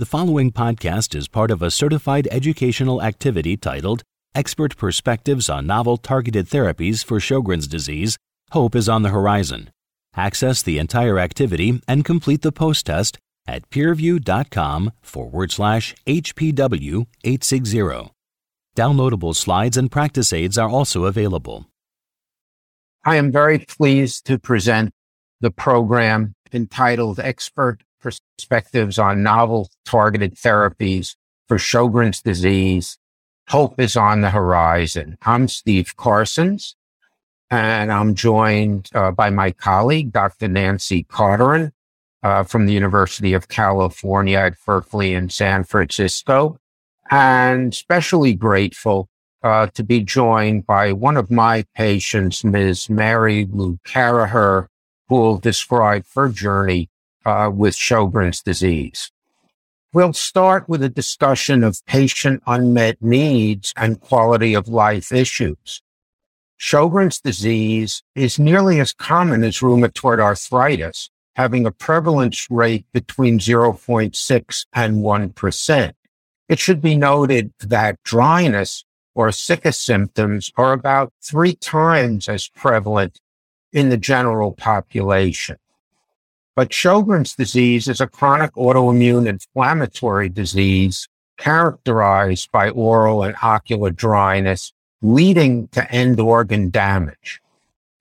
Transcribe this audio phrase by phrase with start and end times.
[0.00, 4.02] The following podcast is part of a certified educational activity titled
[4.34, 8.16] Expert Perspectives on Novel Targeted Therapies for Sjogren's Disease
[8.52, 9.68] Hope is on the Horizon.
[10.16, 18.10] Access the entire activity and complete the post test at peerview.com forward slash HPW 860.
[18.74, 21.66] Downloadable slides and practice aids are also available.
[23.04, 24.92] I am very pleased to present
[25.42, 31.16] the program entitled Expert perspectives on novel targeted therapies
[31.48, 32.98] for Sjogren's disease.
[33.48, 35.18] Hope is on the horizon.
[35.22, 36.74] I'm Steve Carsons,
[37.50, 40.48] and I'm joined uh, by my colleague, Dr.
[40.48, 41.72] Nancy Carteron,
[42.22, 46.58] uh, from the University of California at Berkeley in San Francisco,
[47.10, 49.08] and especially grateful
[49.42, 52.90] uh, to be joined by one of my patients, Ms.
[52.90, 54.66] Mary Lou Caraher,
[55.08, 56.89] who will describe her journey
[57.24, 59.10] uh, with Sjogren's disease.
[59.92, 65.82] We'll start with a discussion of patient unmet needs and quality of life issues.
[66.60, 74.66] Sjogren's disease is nearly as common as rheumatoid arthritis, having a prevalence rate between 0.6
[74.74, 75.92] and 1%.
[76.48, 78.84] It should be noted that dryness
[79.14, 83.20] or Sicca symptoms are about three times as prevalent
[83.72, 85.56] in the general population.
[86.56, 94.72] But Sjogren's disease is a chronic autoimmune inflammatory disease characterized by oral and ocular dryness,
[95.00, 97.40] leading to end organ damage.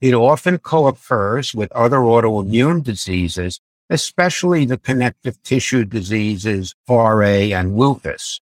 [0.02, 8.42] It often co-occurs with other autoimmune diseases, especially the connective tissue diseases, RA and lupus.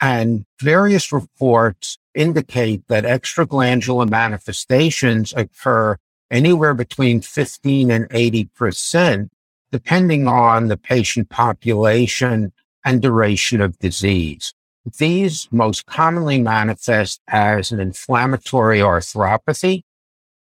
[0.00, 5.96] And various reports indicate that extraglandular manifestations occur
[6.30, 9.30] anywhere between 15 and 80 percent
[9.74, 12.52] depending on the patient population
[12.84, 14.54] and duration of disease.
[14.98, 19.82] These most commonly manifest as an inflammatory arthropathy,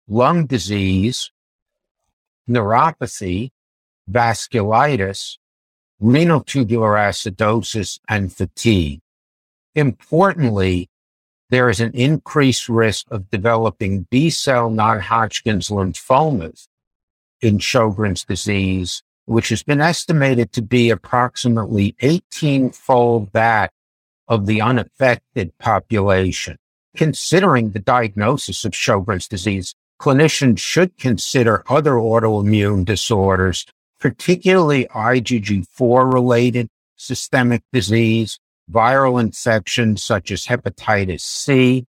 [0.09, 1.31] lung disease,
[2.49, 3.51] neuropathy,
[4.11, 5.37] vasculitis,
[6.01, 9.03] renal tubular acidosis, and fatigue.
[9.75, 10.89] Importantly,
[11.51, 16.67] there is an increased risk of developing B cell non Hodgkin's lymphomas
[17.43, 23.71] in Sjogren's disease which has been estimated to be approximately 18 fold that
[24.27, 26.57] of the unaffected population.
[26.97, 33.67] Considering the diagnosis of Sjogren's disease, clinicians should consider other autoimmune disorders,
[34.01, 38.39] particularly IgG4 related systemic disease,
[38.73, 41.85] viral infections such as hepatitis C,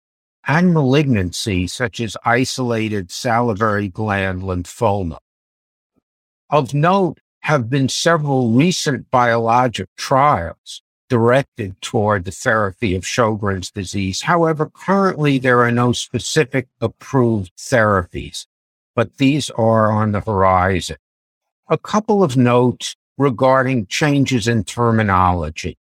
[0.47, 5.19] and malignancy such as isolated salivary gland lymphoma.
[6.49, 14.21] Of note, have been several recent biologic trials directed toward the therapy of Sjogren's disease.
[14.21, 18.45] However, currently there are no specific approved therapies,
[18.95, 20.97] but these are on the horizon.
[21.69, 25.77] A couple of notes regarding changes in terminology.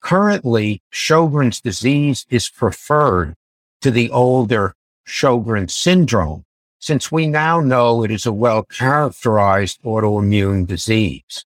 [0.00, 3.34] Currently, Sjogren's disease is preferred
[3.82, 4.74] to the older
[5.06, 6.44] Sjogren syndrome
[6.80, 11.44] since we now know it is a well characterized autoimmune disease.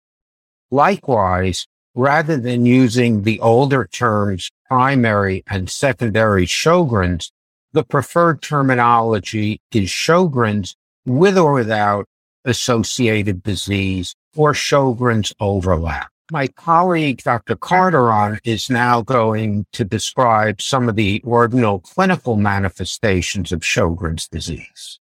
[0.71, 7.31] Likewise, rather than using the older terms primary and secondary Sjogren's,
[7.73, 12.07] the preferred terminology is Sjogren's with or without
[12.45, 16.09] associated disease or Sjogren's overlap.
[16.31, 17.57] My colleague, Dr.
[17.57, 25.01] Carteron, is now going to describe some of the ordinal clinical manifestations of Sjogren's disease.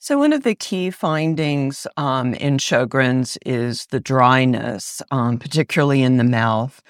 [0.00, 6.18] So, one of the key findings um, in Sjogren's is the dryness, um, particularly in
[6.18, 6.80] the mouth.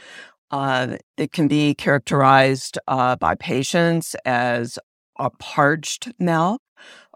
[0.51, 4.79] Uh, it can be characterized uh, by patients as
[5.19, 6.61] a parched mouth.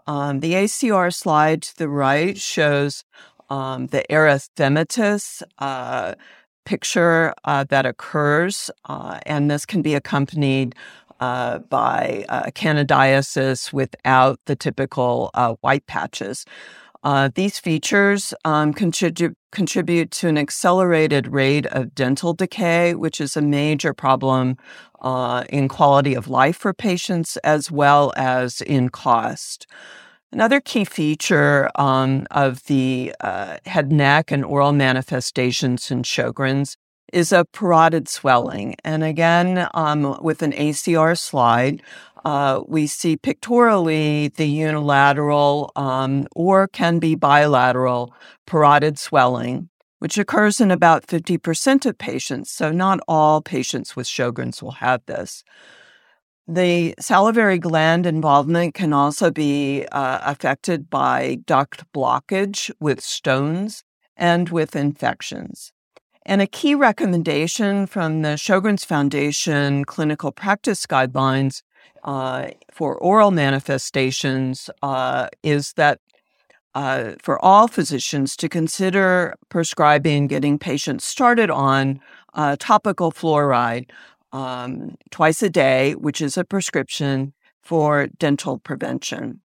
[0.07, 3.03] Um, the ACR slide to the right shows
[3.51, 6.15] um, the erythematous uh,
[6.65, 10.73] picture uh, that occurs, uh, and this can be accompanied
[11.23, 16.45] uh, by uh, candidiasis without the typical uh, white patches.
[17.01, 23.41] Uh, these features um, contribute to an accelerated rate of dental decay, which is a
[23.41, 24.57] major problem
[25.01, 29.65] uh, in quality of life for patients as well as in cost.
[30.33, 36.75] Another key feature um, of the uh, head, neck, and oral manifestations in Sjogren's
[37.13, 38.75] is a parotid swelling.
[38.83, 41.81] And again, um, with an ACR slide,
[42.25, 48.13] uh, we see pictorially the unilateral um, or can be bilateral
[48.47, 49.69] parotid swelling,
[49.99, 52.51] which occurs in about 50% of patients.
[52.51, 55.43] So, not all patients with Sjogren's will have this.
[56.47, 63.83] The salivary gland involvement can also be uh, affected by duct blockage with stones
[64.17, 65.71] and with infections.
[66.25, 71.63] And a key recommendation from the Sjogren's Foundation clinical practice guidelines
[72.03, 75.99] uh, for oral manifestations uh, is that
[76.75, 81.99] uh, for all physicians to consider prescribing getting patients started on
[82.33, 83.89] uh, topical fluoride
[84.31, 89.42] um, twice a day, which is a prescription for dental prevention.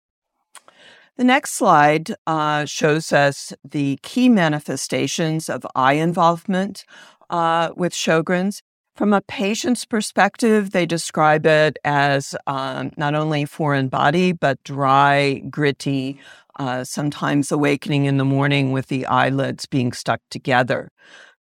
[1.18, 6.86] The next slide uh, shows us the key manifestations of eye involvement
[7.28, 8.62] uh, with Sjogren's.
[8.96, 15.42] From a patient's perspective, they describe it as um, not only foreign body, but dry,
[15.50, 16.18] gritty,
[16.58, 20.90] uh, sometimes awakening in the morning with the eyelids being stuck together.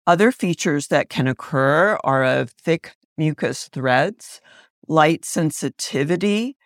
[0.07, 4.41] Other features that can occur are of thick mucous threads,
[4.87, 6.57] light sensitivity,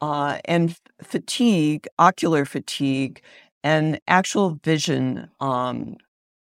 [0.00, 3.20] uh, and fatigue, ocular fatigue,
[3.62, 5.96] and actual vision um,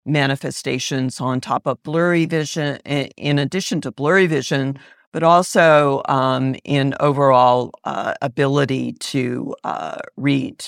[0.05, 4.79] manifestations on top of blurry vision, in addition to blurry vision,
[5.13, 10.65] but also um, in overall uh, ability to uh, read.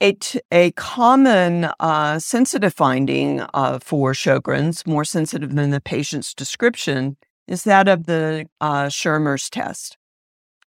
[0.00, 7.16] A, common uh, sensitive finding uh, for Sjogren's, more sensitive than the patient's description,
[7.48, 9.97] is that of the uh, Schirmer's test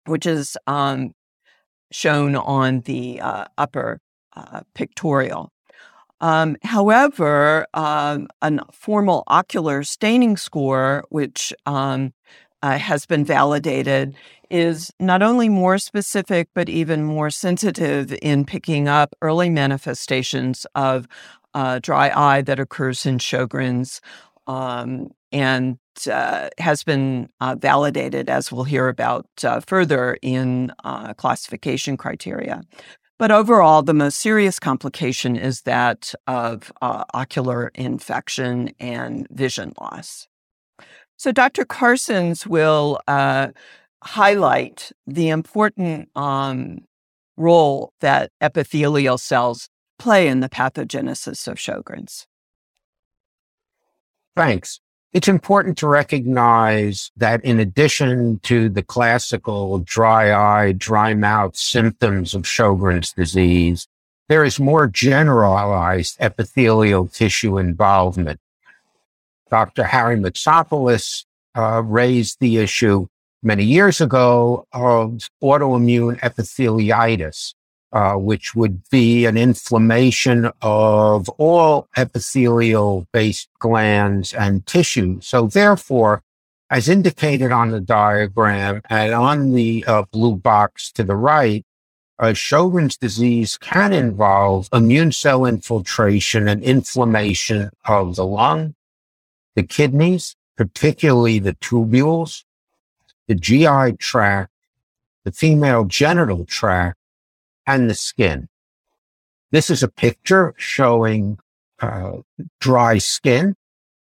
[0.07, 1.13] which is um,
[1.91, 3.99] shown on the uh, upper
[4.35, 5.51] uh, pictorial.
[6.21, 12.13] Um, however, um, a formal ocular staining score, which um,
[12.61, 14.15] uh, has been validated,
[14.49, 21.07] is not only more specific, but even more sensitive in picking up early manifestations of
[21.53, 24.01] uh, dry eye that occurs in Sjogren's
[24.47, 31.13] um, and uh, has been uh, validated, as we'll hear about uh, further in uh,
[31.13, 32.61] classification criteria.
[33.17, 40.27] But overall, the most serious complication is that of uh, ocular infection and vision loss.
[41.17, 41.63] So, Dr.
[41.63, 43.49] Carsons will uh,
[44.03, 46.79] highlight the important um,
[47.37, 52.27] role that epithelial cells play in the pathogenesis of Sjogren's.
[54.35, 54.81] Thanks.
[55.15, 62.33] It's important to recognize that in addition to the classical dry eye, dry mouth symptoms
[62.33, 63.87] of Sjogren's disease,
[64.27, 68.41] there is more generalized epithelial tissue involvement.
[69.49, 69.85] Dr.
[69.85, 71.23] Harry Moutsopoulos
[71.55, 73.07] uh, raised the issue
[73.41, 77.53] many years ago of autoimmune epitheliitis,
[77.95, 85.17] uh, which would be an inflammation of all epithelial based glands and tissue.
[85.21, 86.21] So therefore,
[86.69, 91.65] as indicated on the diagram and on the uh, blue box to the right,
[92.19, 98.75] uh, Sjogren's disease can involve immune cell infiltration and inflammation of the lung,
[99.55, 102.43] the kidneys, particularly the tubules,
[103.29, 104.51] the GI tract,
[105.23, 106.97] the female genital tract,
[107.67, 108.47] and the skin.
[109.51, 111.39] This is a picture showing
[111.79, 112.17] uh,
[112.59, 113.55] dry skin,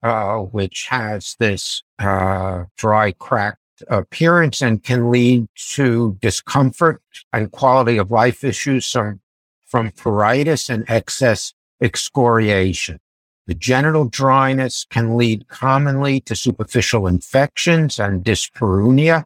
[0.03, 7.97] uh, which has this uh, dry, cracked appearance and can lead to discomfort and quality
[7.97, 9.21] of life issues from,
[9.67, 13.01] from pruritus and excess excoriation.
[13.47, 19.25] The genital dryness can lead commonly to superficial infections and dyspareunia,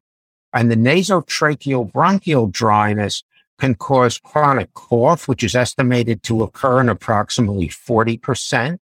[0.54, 3.23] and the nasotracheal bronchial dryness
[3.58, 8.78] can cause chronic cough, which is estimated to occur in approximately 40%,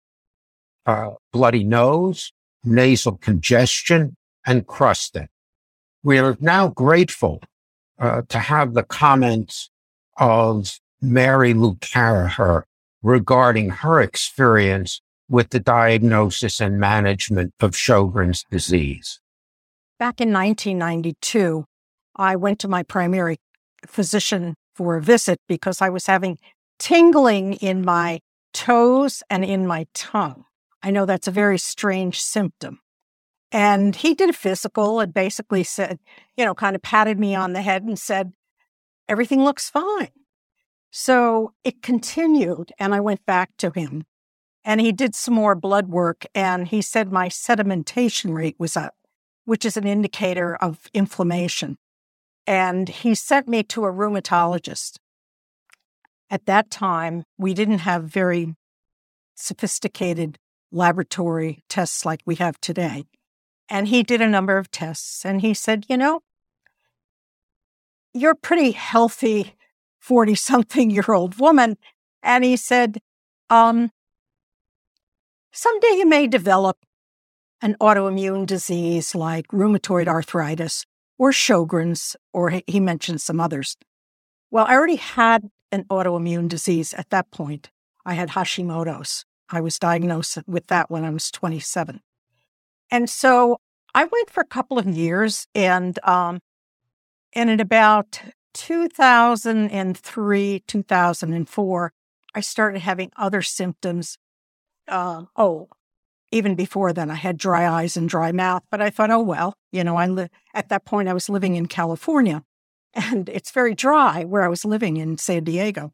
[0.87, 2.33] uh, bloody nose,
[2.65, 5.29] nasal congestion, and crusting.
[6.03, 7.43] We are now grateful
[7.99, 9.71] uh, to have the comments
[10.17, 12.63] of Mary Lou Caraher
[13.03, 19.21] regarding her experience with the diagnosis and management of Sjogren's disease.
[19.99, 21.65] Back in 1992,
[22.17, 23.39] I went to my primary
[23.87, 26.39] physician for a visit because I was having
[26.79, 28.21] tingling in my
[28.53, 30.45] toes and in my tongue.
[30.83, 32.81] I know that's a very strange symptom.
[33.53, 35.99] And he did a physical and basically said,
[36.37, 38.33] you know, kind of patted me on the head and said,
[39.09, 40.11] everything looks fine.
[40.91, 44.05] So it continued and I went back to him
[44.65, 48.95] and he did some more blood work and he said my sedimentation rate was up,
[49.45, 51.79] which is an indicator of inflammation
[52.51, 54.97] and he sent me to a rheumatologist.
[56.29, 58.57] At that time, we didn't have very
[59.37, 60.37] sophisticated
[60.73, 63.05] laboratory tests like we have today.
[63.69, 66.23] And he did a number of tests and he said, you know,
[68.13, 69.55] you're a pretty healthy
[70.01, 71.77] 40 something year old woman.
[72.21, 72.99] And he said,
[73.49, 73.93] um,
[75.53, 76.79] someday you may develop
[77.63, 80.85] an autoimmune disease like rheumatoid arthritis
[81.21, 83.77] or Sjogren's, or he mentioned some others.
[84.51, 87.71] Well, I already had an autoimmune disease at that point.
[88.07, 89.27] I had Hashimoto's.
[89.51, 92.01] I was diagnosed with that when I was 27.
[92.91, 93.59] And so
[93.95, 96.41] I went for a couple of years and um,
[97.35, 98.23] and in about
[98.55, 101.93] 2003, 2004,
[102.35, 104.17] I started having other symptoms.
[104.89, 105.69] Uh, oh,
[106.31, 109.55] even before then, I had dry eyes and dry mouth, but I thought, oh, well,
[109.73, 112.45] you know, I li- at that point, I was living in California
[112.95, 115.93] and it's very dry where I was living in San Diego.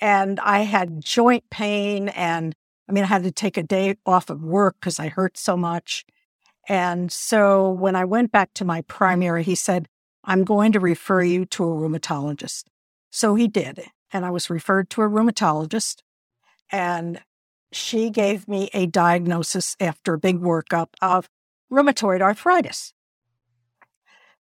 [0.00, 2.54] And I had joint pain and
[2.88, 5.56] I mean, I had to take a day off of work because I hurt so
[5.56, 6.04] much.
[6.68, 9.88] And so when I went back to my primary, he said,
[10.24, 12.64] I'm going to refer you to a rheumatologist.
[13.10, 13.84] So he did.
[14.12, 16.00] And I was referred to a rheumatologist.
[16.70, 17.20] And
[17.74, 21.28] she gave me a diagnosis after a big workup of
[21.70, 22.92] rheumatoid arthritis.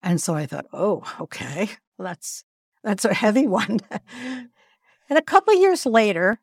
[0.01, 2.43] And so I thought, oh, okay, that's
[2.83, 3.79] that's a heavy one.
[4.21, 6.39] and a couple years later,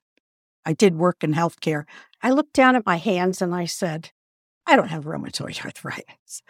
[0.65, 1.85] I did work in healthcare.
[2.23, 4.11] I looked down at my hands and I said,
[4.67, 6.43] I don't have rheumatoid arthritis.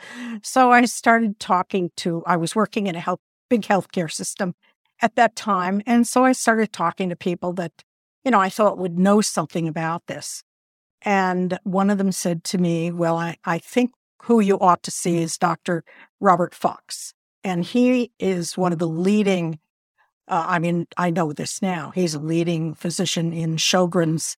[0.42, 4.54] So I started talking to, I was working in a health, big healthcare system
[5.02, 5.82] at that time.
[5.86, 7.84] And so I started talking to people that,
[8.26, 10.42] you know, I thought would know something about this.
[11.02, 13.92] And one of them said to me, Well, I, I think
[14.22, 15.84] who you ought to see is Dr.
[16.18, 17.14] Robert Fox.
[17.44, 19.60] And he is one of the leading,
[20.26, 24.36] uh, I mean, I know this now, he's a leading physician in Sjogren's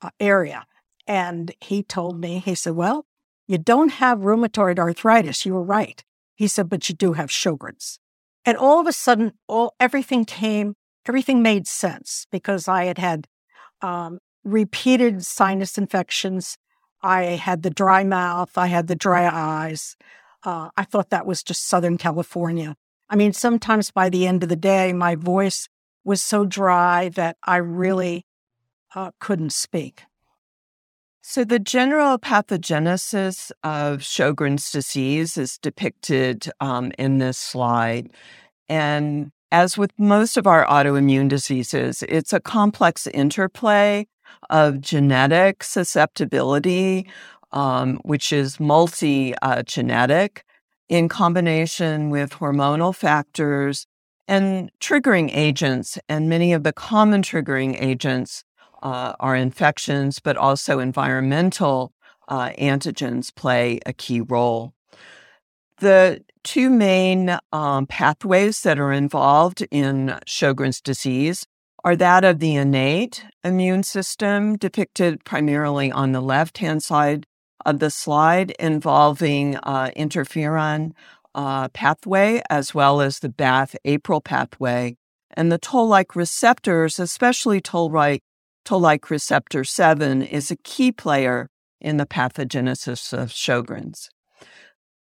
[0.00, 0.64] uh, area.
[1.08, 3.04] And he told me, he said, Well,
[3.48, 5.44] you don't have rheumatoid arthritis.
[5.44, 6.04] You were right.
[6.36, 7.98] He said, but you do have Sjogren's.
[8.44, 10.74] And all of a sudden, all everything came,
[11.06, 13.26] everything made sense because I had had
[13.82, 16.56] um, repeated sinus infections.
[17.02, 18.56] I had the dry mouth.
[18.56, 19.96] I had the dry eyes.
[20.42, 22.76] Uh, I thought that was just Southern California.
[23.08, 25.68] I mean, sometimes by the end of the day, my voice
[26.04, 28.26] was so dry that I really
[28.94, 30.02] uh, couldn't speak.
[31.22, 38.12] So, the general pathogenesis of Sjogren's disease is depicted um, in this slide.
[38.68, 44.04] And as with most of our autoimmune diseases, it's a complex interplay
[44.50, 47.06] of genetic susceptibility,
[47.52, 50.44] um, which is multi uh, genetic,
[50.88, 53.86] in combination with hormonal factors
[54.26, 55.98] and triggering agents.
[56.08, 58.42] And many of the common triggering agents
[58.82, 61.92] uh, are infections, but also environmental
[62.26, 64.73] uh, antigens play a key role.
[65.78, 71.46] The two main um, pathways that are involved in Sjogren's disease
[71.82, 77.26] are that of the innate immune system, depicted primarily on the left hand side
[77.66, 80.92] of the slide, involving uh, interferon
[81.34, 84.96] uh, pathway as well as the BAFF APRIL pathway.
[85.36, 87.90] And the toll like receptors, especially toll
[88.70, 91.48] like receptor 7, is a key player
[91.80, 94.08] in the pathogenesis of Sjogren's.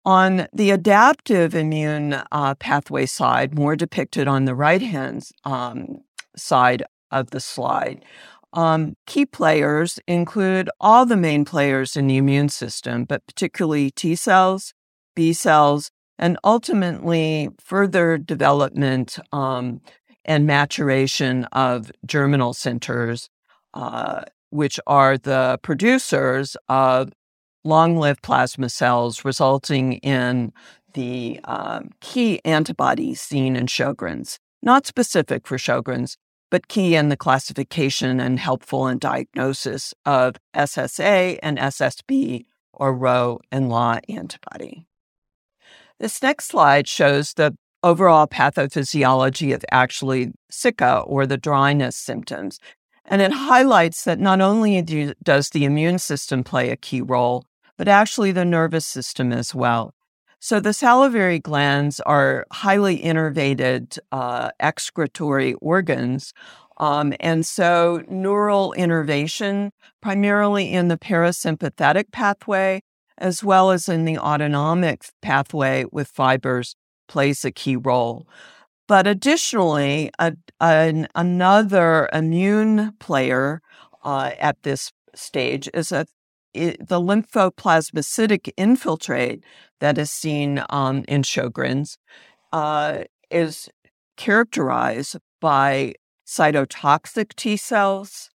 [0.04, 5.98] On the adaptive immune uh, pathway side, more depicted on the right hand um,
[6.36, 6.82] side
[7.12, 8.04] of the slide,
[8.52, 14.16] um, key players include all the main players in the immune system, but particularly T
[14.16, 14.74] cells,
[15.14, 19.80] B cells, and ultimately further development um,
[20.24, 23.28] and maturation of germinal centers
[23.74, 27.10] uh, which are the producers of
[27.64, 30.52] long lived plasma cells, resulting in
[30.94, 34.38] the um, key antibodies seen in Sjogren's.
[34.62, 36.16] Not specific for Sjogren's,
[36.50, 43.40] but key in the classification and helpful in diagnosis of SSA and SSB or Ro
[43.50, 44.86] and La antibody.
[45.98, 52.58] This next slide shows the overall pathophysiology of actually sicca or the dryness symptoms.
[53.04, 57.44] And it highlights that not only do, does the immune system play a key role,
[57.76, 59.94] but actually the nervous system as well.
[60.40, 66.32] So the salivary glands are highly innervated uh, excretory organs.
[66.78, 72.82] Um, and so neural innervation, primarily in the parasympathetic pathway,
[73.18, 76.74] as well as in the autonomic pathway with fibers,
[77.06, 78.26] plays a key role.
[78.88, 83.62] But additionally, a, an, another immune player
[84.02, 86.08] uh, at this stage is that
[86.54, 89.44] it, the lymphoplasmacytic infiltrate
[89.80, 91.98] that is seen um, in Sjogren's
[92.52, 93.68] uh, is
[94.16, 95.94] characterized by
[96.26, 98.30] cytotoxic T cells,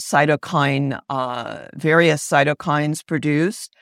[0.00, 3.74] cytokine, uh, various cytokines produced,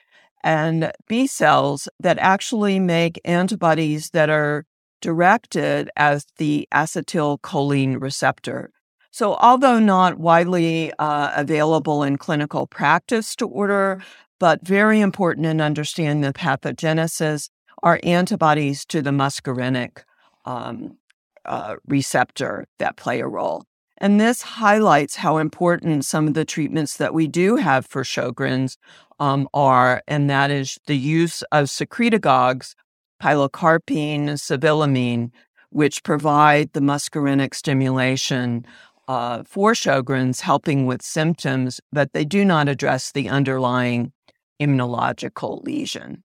[0.45, 4.65] and B cells that actually make antibodies that are
[5.01, 8.71] directed as the acetylcholine receptor.
[9.17, 14.03] So, although not widely uh, available in clinical practice to order,
[14.39, 17.49] but very important in understanding the pathogenesis,
[17.83, 20.03] are antibodies to the muscarinic
[20.45, 20.99] um,
[21.47, 23.65] uh, receptor that play a role.
[23.97, 28.77] And this highlights how important some of the treatments that we do have for Sjogren's
[29.19, 32.75] um, are, and that is the use of secretagogues,
[33.23, 35.31] pilocarpine, cevimeline,
[35.71, 38.67] which provide the muscarinic stimulation
[39.09, 44.13] uh, for Sjogren's, helping with symptoms, but they do not address the underlying
[44.61, 46.23] immunological lesion.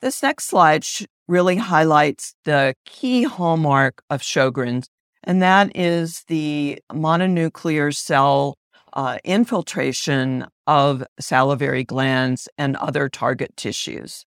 [0.00, 0.84] This next slide
[1.28, 4.88] really highlights the key hallmark of Sjogren's,
[5.24, 8.56] and that is the mononuclear cell
[8.92, 14.24] uh, infiltration of salivary glands and other target tissues.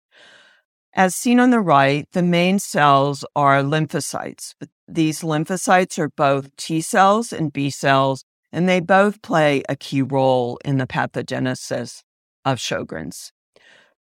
[0.95, 4.53] As seen on the right, the main cells are lymphocytes.
[4.87, 10.03] These lymphocytes are both T cells and B cells, and they both play a key
[10.03, 12.03] role in the pathogenesis
[12.45, 13.31] of Sjogren's.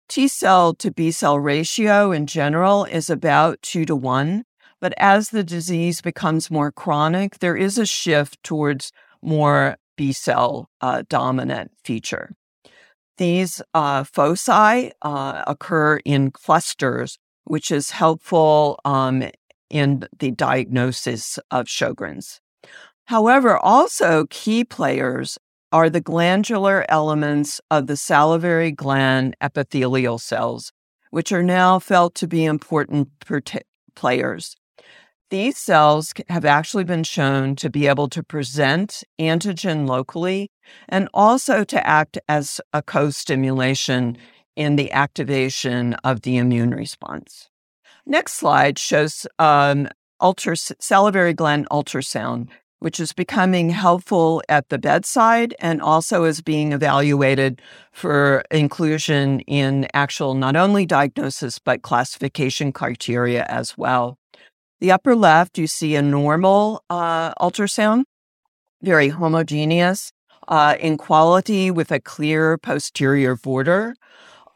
[0.09, 4.43] T cell to B cell ratio in general is about two to one,
[4.81, 8.91] but as the disease becomes more chronic, there is a shift towards
[9.23, 12.33] more B cell uh, dominant feature.
[13.21, 19.25] These uh, foci uh, occur in clusters, which is helpful um,
[19.69, 22.41] in the diagnosis of Sjogren's.
[23.09, 25.37] However, also key players
[25.71, 30.73] are the glandular elements of the salivary gland epithelial cells,
[31.11, 33.11] which are now felt to be important
[33.95, 34.57] players.
[35.31, 40.51] These cells have actually been shown to be able to present antigen locally
[40.89, 44.19] and also to act as a co stimulation
[44.57, 47.49] in the activation of the immune response.
[48.05, 49.89] Next slide shows um,
[50.21, 52.49] ultras- salivary gland ultrasound
[52.81, 57.61] which is becoming helpful at the bedside and also is being evaluated
[57.93, 64.20] for inclusion in actual not only diagnosis, but classification criteria as well.
[64.81, 68.05] The upper left, you see a normal uh, ultrasound,
[68.83, 70.11] very homogeneous
[70.49, 73.95] uh, in quality with a clear posterior border.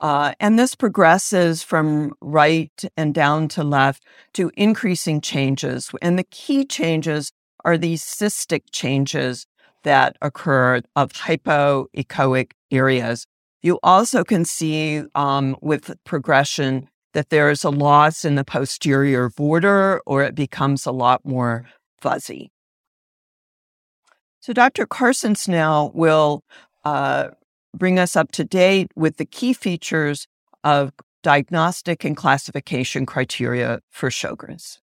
[0.01, 5.91] Uh, and this progresses from right and down to left to increasing changes.
[6.01, 7.31] And the key changes
[7.65, 9.47] are these cystic changes
[9.83, 13.27] that occur of hypoechoic areas.
[13.63, 19.31] You also can see um, with progression that there is a loss in the posterior
[19.31, 21.65] border or it becomes a lot more
[21.99, 22.53] fuzzy.
[24.41, 24.87] So, Dr.
[24.87, 26.45] Carsons now will
[26.85, 27.29] uh,
[27.75, 30.27] bring us up to date with the key features
[30.63, 34.81] of diagnostic and classification criteria for Sjogren's.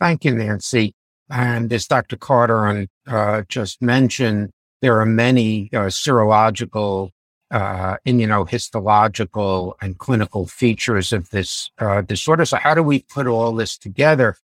[0.00, 0.94] Thank you, Nancy.
[1.30, 2.16] And as Dr.
[2.16, 4.50] Carter uh, just mentioned,
[4.80, 7.10] there are many uh, serological,
[7.52, 12.46] uh, immunohistological, and clinical features of this uh, disorder.
[12.46, 14.36] So, how do we put all this together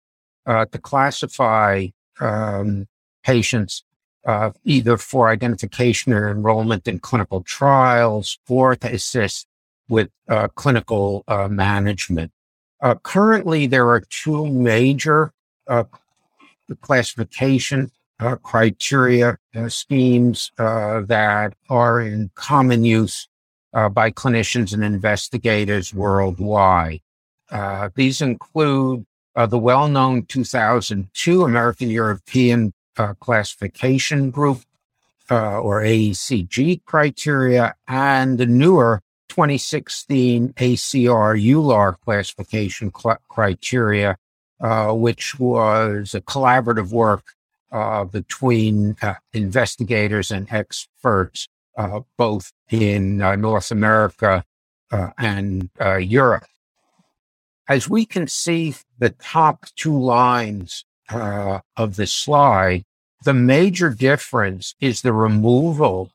[0.46, 1.88] uh, to classify
[2.20, 2.88] um,
[3.24, 3.84] patients
[4.26, 9.48] uh, either for identification or enrollment in clinical trials or to assist
[9.88, 10.10] with
[10.56, 12.34] clinical management?
[13.04, 15.32] currently, there are two major
[16.82, 23.28] classification uh, criteria uh, schemes uh, that are in common use
[23.74, 27.02] uh, by clinicians and investigators worldwide.
[27.52, 32.74] Uh, these include uh, the well-known 2002 American European
[33.20, 34.62] Classification Group
[35.30, 44.18] or AECG criteria and the newer 2016 ACR EULAR classification cl- criteria
[44.90, 47.37] which was a collaborative work
[47.72, 54.44] uh, between uh, investigators and experts, uh, both in uh, North America
[55.18, 56.46] and Europe.
[57.68, 62.86] As we can see the top two lines of the slide,
[63.26, 66.14] the major difference is the removal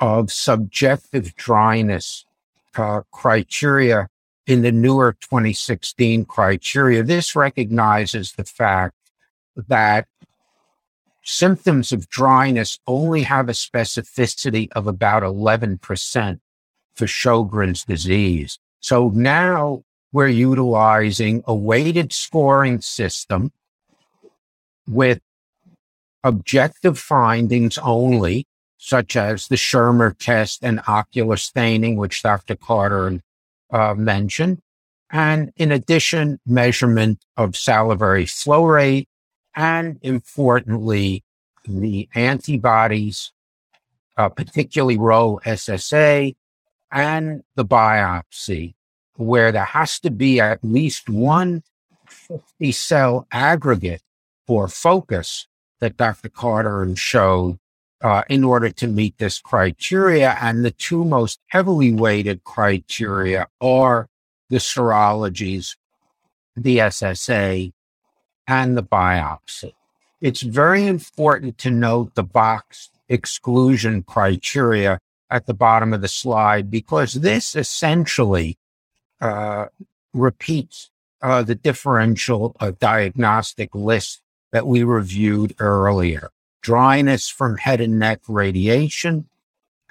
[0.00, 2.24] of subjective dryness
[3.12, 4.08] criteria
[4.46, 7.02] in the newer 2016 criteria.
[7.02, 8.94] This recognizes the fact
[9.54, 10.06] that
[11.28, 16.40] symptoms of dryness only have a specificity of about 11%
[16.94, 18.58] for Sjogren's disease.
[18.80, 23.52] So now we're utilizing a weighted scoring system
[24.88, 25.20] with
[26.24, 28.46] objective findings only,
[28.78, 32.56] such as the Schirmer test and ocular staining, which Dr.
[32.56, 33.20] Carter
[33.70, 34.62] uh, mentioned.
[35.10, 39.08] And in addition, measurement of salivary flow rate
[39.54, 41.24] and importantly,
[41.64, 43.32] the antibodies,
[44.16, 46.34] uh, particularly Ro SSA
[46.90, 48.74] and the biopsy,
[49.14, 51.62] where there has to be at least one
[52.08, 54.02] 50 cell aggregate
[54.46, 55.46] for focus
[55.80, 56.28] that Dr.
[56.28, 57.58] Carter showed
[58.00, 60.36] uh, in order to meet this criteria.
[60.40, 64.08] And the two most heavily weighted criteria are
[64.48, 65.76] the serologies,
[66.56, 67.72] the SSA,
[68.48, 69.74] and the biopsy.
[70.20, 74.98] It's very important to note the box exclusion criteria
[75.30, 78.56] at the bottom of the slide because this essentially
[79.20, 79.66] uh,
[80.12, 86.30] repeats uh, the differential uh, diagnostic list that we reviewed earlier.
[86.62, 89.28] Dryness from head and neck radiation,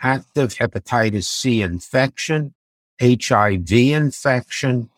[0.02, 2.54] active hepatitis C infection,
[3.00, 4.90] HIV infection,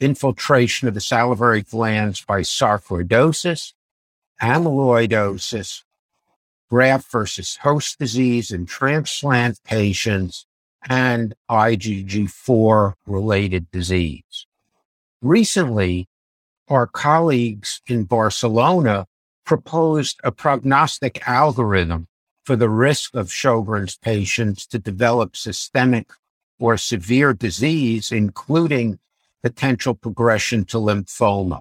[0.00, 3.74] infiltration of the salivary glands by sarcoidosis,
[4.42, 5.82] amyloidosis,
[6.70, 10.46] graft versus host disease in transplant patients,
[10.88, 14.46] and IgG4 related disease.
[15.20, 16.08] Recently,
[16.68, 19.06] our colleagues in Barcelona
[19.44, 22.06] proposed a prognostic algorithm
[22.44, 26.10] for the risk of Sjogren's patients to develop systemic
[26.58, 28.98] or severe disease, including
[29.42, 31.60] potential progression to lymphoma.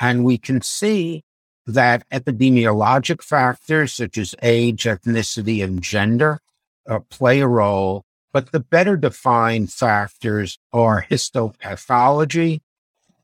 [0.00, 1.22] And we can see
[1.66, 6.40] that epidemiologic factors such as age, ethnicity, and gender
[6.88, 12.60] uh, play a role, but the better defined factors are histopathology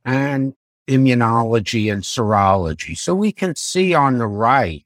[0.05, 0.55] and
[0.89, 2.97] immunology and serology.
[2.97, 4.85] So we can see on the right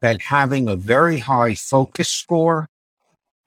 [0.00, 2.68] that having a very high focus score,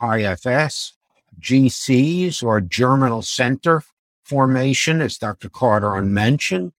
[0.02, 0.94] IFS,
[1.40, 3.84] GCs or germinal center
[4.26, 5.50] formation, as Dr.
[5.50, 6.74] Carter mentioned,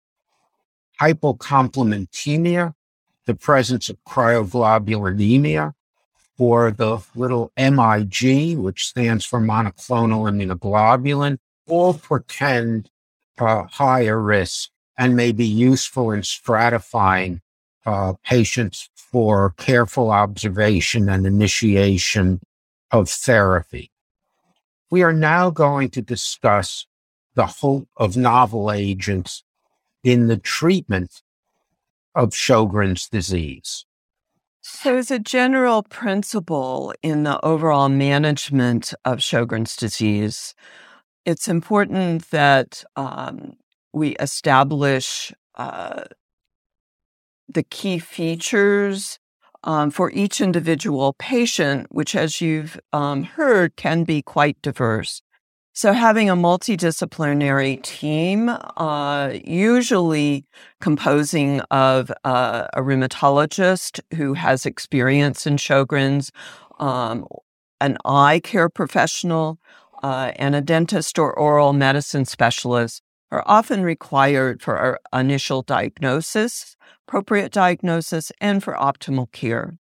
[1.00, 2.74] hypocomplementemia,
[3.24, 5.72] the presence of cryoglobulinemia,
[6.38, 12.90] or the little MIG, which stands for monoclonal immunoglobulin, all portend
[13.38, 17.40] uh, higher risk and may be useful in stratifying
[17.84, 22.40] uh, patients for careful observation and initiation
[22.90, 23.90] of therapy.
[24.90, 26.86] We are now going to discuss
[27.36, 29.44] the hope of novel agents
[30.02, 31.22] in the treatment
[32.14, 33.84] of Sjogren's disease.
[34.62, 40.54] So, as a general principle in the overall management of Sjogren's disease,
[41.24, 43.52] it's important that um,
[43.92, 46.04] we establish uh,
[47.48, 49.20] the key features
[49.62, 55.22] um, for each individual patient, which, as you've um, heard, can be quite diverse.
[55.76, 60.46] So, having a multidisciplinary team, uh, usually
[60.80, 66.32] composing of uh, a rheumatologist who has experience in Sjogren's,
[66.78, 67.26] um,
[67.78, 69.58] an eye care professional,
[70.02, 76.74] uh, and a dentist or oral medicine specialist are often required for our initial diagnosis,
[77.06, 79.76] appropriate diagnosis, and for optimal care.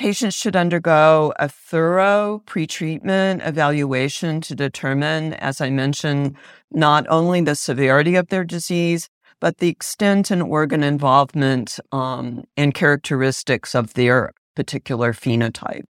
[0.00, 6.36] Patients should undergo a thorough pretreatment evaluation to determine, as I mentioned,
[6.70, 9.10] not only the severity of their disease,
[9.40, 15.84] but the extent and organ involvement um, and characteristics of their particular phenotype.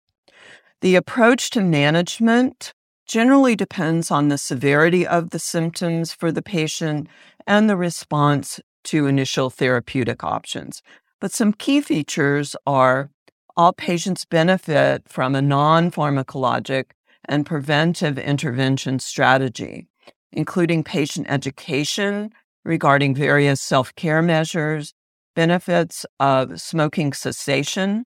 [0.81, 2.75] The approach to management
[3.07, 7.07] generally depends on the severity of the symptoms for the patient
[7.47, 10.83] and the response to initial therapeutic options.
[11.21, 13.11] But some key features are
[13.57, 16.91] all patients benefit from a non pharmacologic
[17.27, 19.89] and preventive intervention strategy,
[20.33, 22.31] including patient education
[22.65, 24.95] regarding various self care measures,
[25.35, 28.05] benefits of smoking cessation,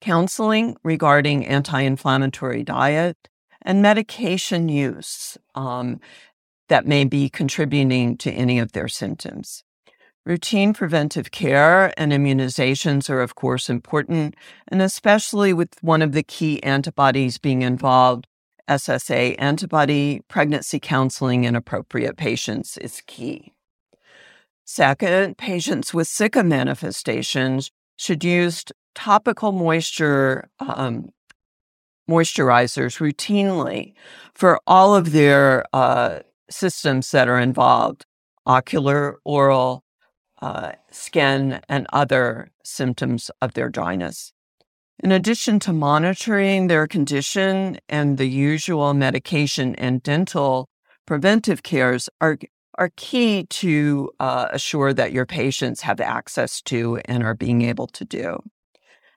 [0.00, 3.16] counseling regarding anti inflammatory diet,
[3.62, 6.00] and medication use um,
[6.68, 9.64] that may be contributing to any of their symptoms.
[10.26, 14.34] Routine preventive care and immunizations are, of course, important,
[14.66, 18.26] and especially with one of the key antibodies being involved,
[18.68, 23.52] SSA antibody, pregnancy counseling in appropriate patients is key.
[24.64, 28.64] Second, patients with sicca manifestations should use
[28.96, 31.10] topical moisture um,
[32.10, 33.94] moisturizers routinely
[34.34, 36.18] for all of their uh,
[36.50, 38.04] systems that are involved
[38.44, 39.84] ocular, oral,
[40.40, 44.32] uh, skin, and other symptoms of their dryness.
[45.02, 50.68] In addition to monitoring their condition and the usual medication and dental
[51.06, 52.38] preventive cares are,
[52.78, 57.86] are key to uh, assure that your patients have access to and are being able
[57.88, 58.42] to do.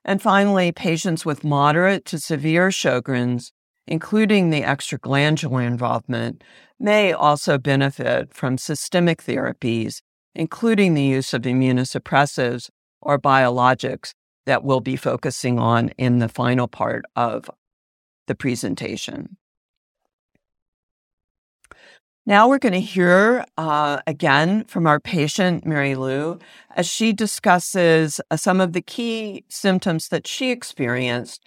[0.04, 3.52] And finally, patients with moderate to severe Sjogren's,
[3.88, 6.44] including the extraglandular involvement,
[6.80, 10.02] may also benefit from systemic therapies,
[10.36, 12.70] including the use of immunosuppressives
[13.02, 14.14] or biologics
[14.46, 17.50] that we'll be focusing on in the final part of
[18.28, 19.38] the presentation.
[22.26, 26.38] Now we're going to hear uh, again from our patient, Mary Lou,
[26.76, 31.44] as she discusses uh, some of the key symptoms that she experienced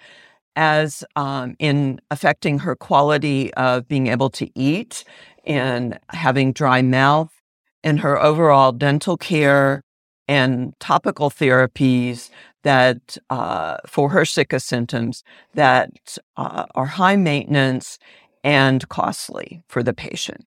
[0.56, 5.04] as um, in affecting her quality of being able to eat
[5.44, 7.41] and having dry mouth
[7.84, 9.82] and her overall dental care
[10.28, 12.30] and topical therapies
[12.62, 15.90] that uh, for her sicca symptoms that
[16.36, 17.98] uh, are high maintenance
[18.44, 20.46] and costly for the patient.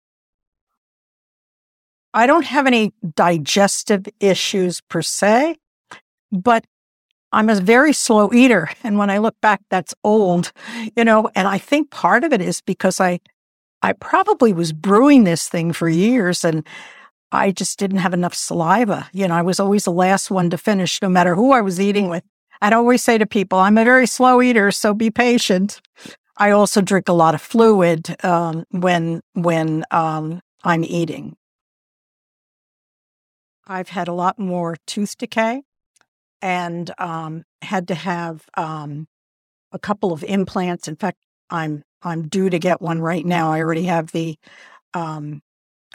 [2.14, 5.58] I don't have any digestive issues per se,
[6.32, 6.66] but
[7.34, 8.70] I'm a very slow eater.
[8.84, 10.54] And when I look back, that's old,
[10.96, 13.20] you know, and I think part of it is because I,
[13.82, 16.66] I probably was brewing this thing for years and
[17.32, 19.10] I just didn't have enough saliva.
[19.12, 21.80] You know, I was always the last one to finish, no matter who I was
[21.80, 22.24] eating with.
[22.62, 25.82] I'd always say to people, I'm a very slow eater, so be patient.
[26.38, 31.36] I also drink a lot of fluid um, when when um, I'm eating.
[33.68, 35.64] I've had a lot more tooth decay,
[36.42, 39.08] and um, had to have um,
[39.72, 40.88] a couple of implants.
[40.88, 41.18] In fact,
[41.50, 43.52] I'm I'm due to get one right now.
[43.52, 44.38] I already have the
[44.94, 45.42] um,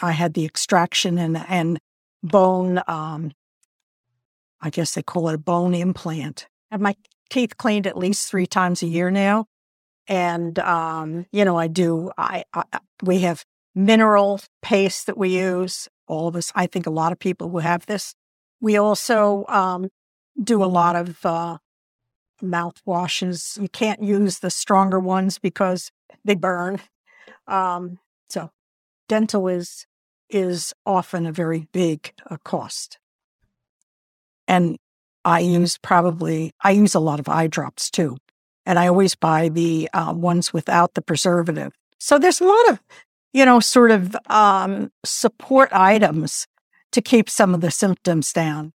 [0.01, 1.79] I had the extraction and and
[2.23, 2.81] bone.
[2.87, 3.33] Um,
[4.61, 6.49] I guess they call it a bone implant.
[6.71, 6.95] Have my
[7.31, 9.47] teeth cleaned at least three times a year now,
[10.07, 12.11] and um, you know I do.
[12.19, 12.65] I, I
[13.03, 15.89] we have mineral paste that we use.
[16.07, 18.15] All of us, I think, a lot of people who have this.
[18.61, 19.89] We also um,
[20.43, 21.59] do a lot of uh,
[22.43, 23.59] mouth washes.
[23.61, 25.91] You can't use the stronger ones because
[26.25, 26.81] they burn.
[27.47, 28.51] Um, so
[29.09, 29.87] dental is
[30.31, 32.99] is often a very big uh, cost.
[34.49, 34.77] And
[35.25, 38.17] I use probably, I use a lot of eye drops too.
[38.67, 41.73] And I always buy the uh, ones without the preservative.
[41.99, 42.81] So there's a lot of,
[43.33, 46.47] you know, sort of um, support items
[46.93, 48.73] to keep some of the symptoms down.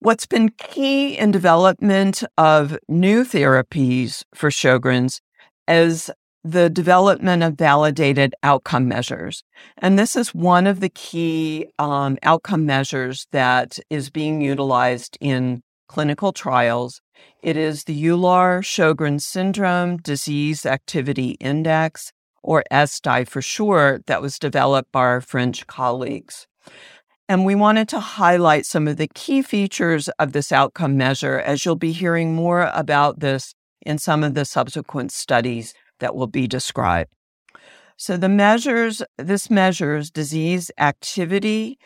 [0.00, 5.20] What's been key in development of new therapies for Sjogren's
[5.68, 6.10] is
[6.42, 9.42] the development of validated outcome measures.
[9.78, 15.62] And this is one of the key um, outcome measures that is being utilized in
[15.88, 17.02] clinical trials.
[17.42, 24.38] It is the EULAR Sjogren Syndrome Disease Activity Index, or ESSDAI for short, that was
[24.38, 26.46] developed by our French colleagues.
[27.28, 31.64] And we wanted to highlight some of the key features of this outcome measure, as
[31.64, 36.46] you'll be hearing more about this in some of the subsequent studies that will be
[36.46, 37.10] described.
[37.96, 41.78] So the measures, this measures disease activity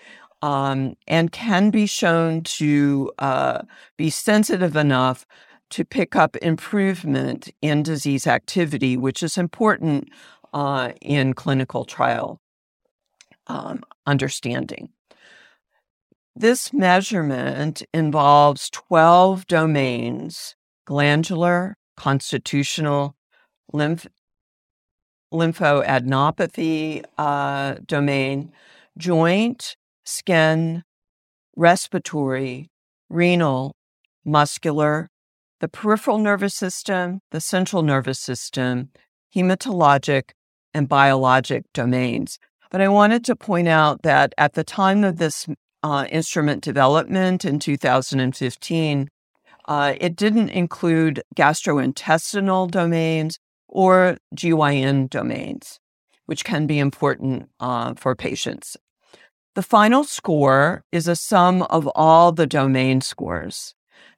[0.43, 3.63] um, and can be shown to uh,
[3.97, 5.27] be sensitive enough
[5.71, 10.09] to pick up improvement in disease activity, which is important
[10.53, 12.41] uh, in clinical trial
[13.49, 14.91] um, understanding.
[16.37, 23.17] This measurement involves 12 domains glandular, constitutional,
[23.73, 24.07] lymph
[25.33, 28.53] lymphoadenopathy uh, domain,
[28.97, 30.83] joint, skin,
[31.57, 32.69] respiratory,
[33.11, 33.75] renal,
[34.25, 35.09] muscular,
[35.61, 38.91] the peripheral nervous system, the central nervous system,
[39.35, 40.31] hematologic,
[40.73, 42.39] and biologic domains.
[42.71, 45.47] But I wanted to point out that at the time of this
[45.83, 49.09] uh, instrument development in 2015,
[49.67, 55.81] uh, it didn't include gastrointestinal domains or GYN domains,
[56.27, 58.77] which can be important uh, for patients.
[59.55, 63.75] The final score is a sum of all the domain scores.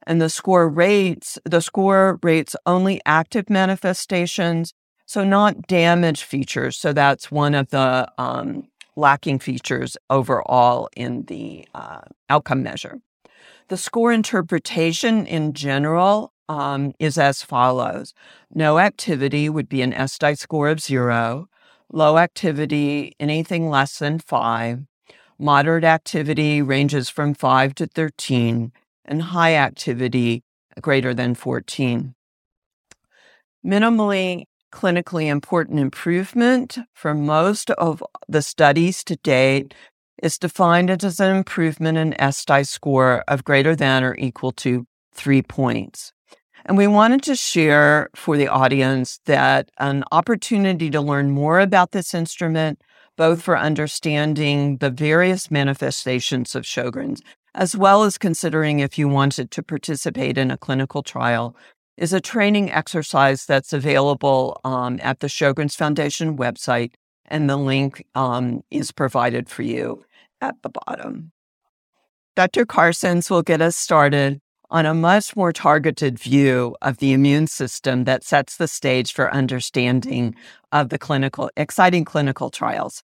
[0.07, 4.73] And the score rates, the score rates only active manifestations,
[5.05, 6.77] so not damage features.
[6.77, 12.99] So that's one of the um, lacking features overall in the uh, outcome measure.
[13.67, 18.13] The score interpretation in general um, is as follows.
[18.53, 21.47] No activity would be an ESSDAI score of zero.
[21.91, 24.81] Low activity, anything less than five.
[25.39, 28.71] Moderate activity ranges from five to 13
[29.05, 30.43] and high activity
[30.81, 32.15] greater than 14.
[33.65, 39.73] Minimally clinically important improvement for most of the studies to date
[40.21, 45.41] is defined as an improvement in ESSDAI score of greater than or equal to three
[45.41, 46.11] points.
[46.67, 51.93] And we wanted to share for the audience that an opportunity to learn more about
[51.93, 52.81] this instrument,
[53.15, 57.21] both for understanding the various manifestations of Sjogren's,
[57.55, 61.55] as well as considering if you wanted to participate in a clinical trial,
[61.95, 66.91] is a training exercise that's available um, at the Sjogren's Foundation website,
[67.25, 70.03] and the link um, is provided for you
[70.41, 71.31] at the bottom.
[72.35, 72.65] Dr.
[72.65, 78.03] Carsons will get us started on a much more targeted view of the immune system
[78.03, 80.35] that sets the stage for understanding
[80.71, 83.03] of the clinical, exciting clinical trials.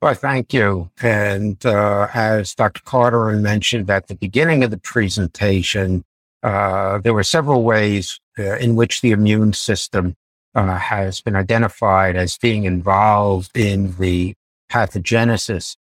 [0.00, 0.90] Well, thank you.
[1.02, 2.82] And uh, as Dr.
[2.82, 6.04] Carteron mentioned at the beginning of the presentation,
[6.42, 10.14] uh, there were several ways uh, in which the immune system
[10.54, 14.34] uh, has been identified as being involved in the
[14.70, 15.76] pathogenesis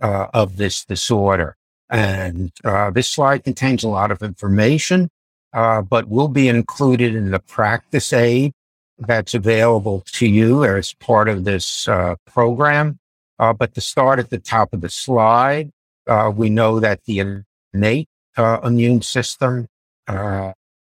[0.00, 1.56] uh, of this disorder.
[1.92, 5.10] And uh, this slide contains a lot of information,
[5.52, 8.54] uh, but will be included in the practice aid
[8.98, 12.98] that's available to you as part of this uh, program.
[13.38, 15.70] Uh, but to start at the top of the slide,
[16.06, 17.42] uh, we know that the
[17.74, 19.68] innate uh, immune system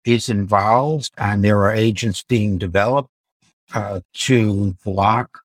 [0.06, 3.10] is involved, and there are agents being developed
[4.14, 5.42] to block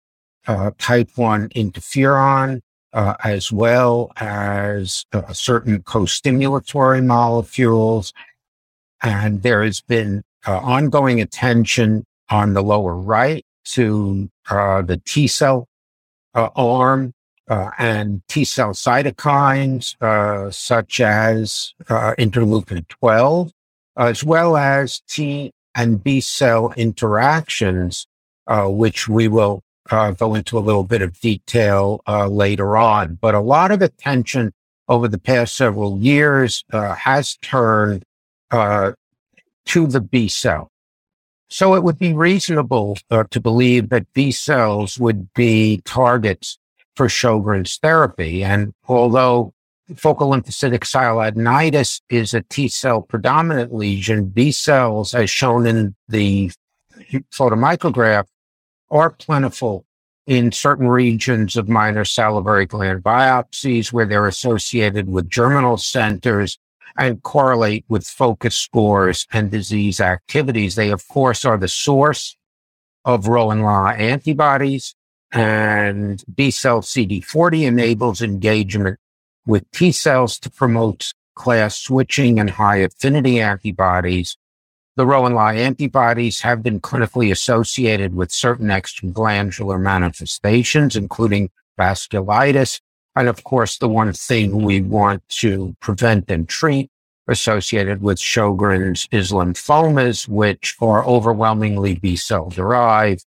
[0.79, 2.61] type 1 interferon
[2.97, 8.15] uh, as well as uh, certain co-stimulatory molecules.
[9.03, 15.27] And there has been uh, ongoing attention on the lower right to uh, the T
[15.27, 15.69] cell
[16.35, 17.13] uh, arm
[17.49, 19.95] and T cell cytokines,
[20.55, 23.53] such as interleukin 12,
[23.99, 28.07] as well as T and B cell interactions,
[28.49, 33.19] which we will uh, go into a little bit of detail uh, later on.
[33.21, 34.53] But a lot of attention
[34.89, 38.05] over the past several years uh, has turned
[38.51, 38.93] uh,
[39.67, 40.71] to the B cell.
[41.49, 46.59] So it would be reasonable uh, to believe that B cells would be targets
[46.97, 48.43] for Sjogren's therapy.
[48.43, 49.53] And although
[49.95, 56.51] focal lymphocytic sialadenitis is a T cell predominant lesion, B cells, as shown in the
[57.33, 58.27] photomicrograph,
[58.91, 59.85] are plentiful
[60.27, 66.59] in certain regions of minor salivary gland biopsies where they're associated with germinal centers
[66.99, 70.75] and correlate with focus scores and disease activities.
[70.75, 72.37] They, of course, are the source
[73.05, 74.95] of Roux-en-Y antibodies
[75.33, 78.99] and B cell CD40 enables engagement
[79.47, 84.37] with T cells to promote class switching and high affinity antibodies
[84.97, 92.81] the Roux-en-Y antibodies have been clinically associated with certain extraglandular manifestations, including vasculitis.
[93.15, 96.91] And of course, the one thing we want to prevent and treat
[97.29, 103.25] associated with Sjogren's is lymphomas, which are overwhelmingly B cell derived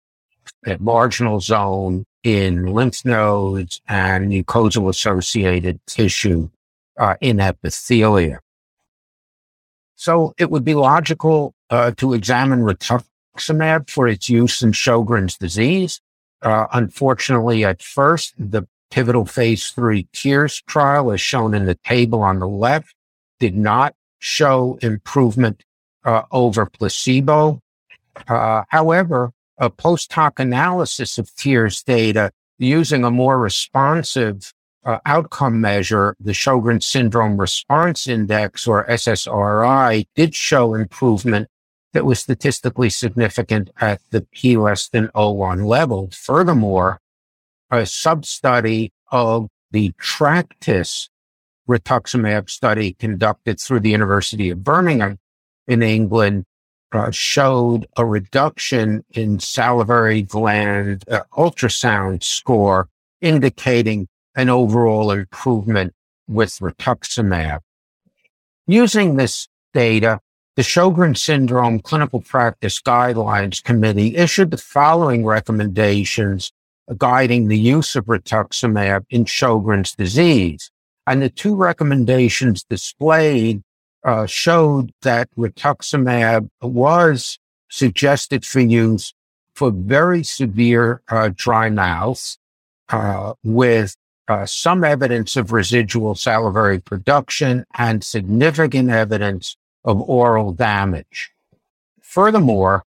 [0.65, 6.49] at marginal zone in lymph nodes and mucosal associated tissue
[6.97, 8.39] uh, in epithelia.
[9.95, 16.01] So it would be logical uh, to examine rituximab for its use in Sjogren's disease.
[16.41, 22.21] Uh, unfortunately, at first, the pivotal phase three TEARS trial, as shown in the table
[22.21, 22.95] on the left,
[23.39, 25.63] did not show improvement
[26.05, 27.61] uh, over placebo.
[28.27, 34.53] Uh, however, a post hoc analysis of TEARS data using a more responsive
[34.85, 41.47] uh, outcome measure, the Sjogren Syndrome Response Index or SSRI did show improvement
[41.93, 46.09] that was statistically significant at the p less than 0.1 level.
[46.11, 46.99] Furthermore,
[47.71, 51.09] a sub-study of the TRACTISS
[51.67, 55.19] rituximab study conducted through the University of Birmingham
[55.67, 56.45] in England
[56.91, 62.89] uh, showed a reduction in salivary gland uh, ultrasound score,
[63.21, 65.93] indicating an overall improvement
[66.27, 67.59] with rituximab.
[68.65, 70.19] Using this data,
[70.59, 76.51] the Sjogren Syndrome Clinical Practice Guidelines Committee issued the following recommendations
[76.97, 80.69] guiding the use of rituximab in Sjogren's disease.
[81.07, 83.61] And the two recommendations displayed
[84.03, 87.39] uh, showed that rituximab was
[87.69, 89.13] suggested for use
[89.55, 92.35] for very severe uh, dry mouth
[92.89, 93.95] uh, with
[94.27, 101.31] uh, some evidence of residual salivary production and significant evidence of oral damage.
[102.01, 102.83] Furthermore,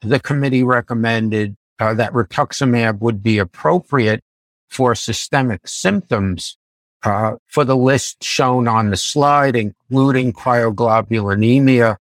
[0.00, 4.22] the committee recommended uh, that rituximab would be appropriate
[4.68, 6.56] for systemic symptoms
[7.02, 11.96] uh, for the list shown on the slide, including cryoglobulinemia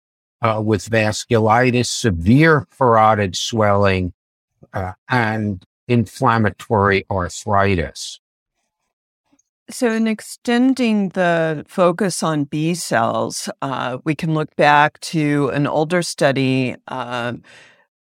[0.41, 4.13] uh, with vasculitis, severe parotid swelling,
[4.73, 8.19] uh, and inflammatory arthritis.
[9.71, 15.65] So, in extending the focus on B cells, uh, we can look back to an
[15.65, 17.33] older study uh,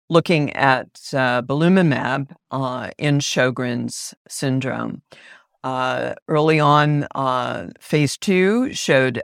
[0.09, 5.03] looking at uh, belimumab uh, in Sjogren's syndrome.
[5.65, 9.21] Uh, early on, uh, phase two showed